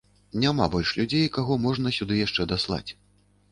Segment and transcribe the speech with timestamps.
[0.43, 2.85] Няма больш людзей, каго можна сюды яшчэ даслаць.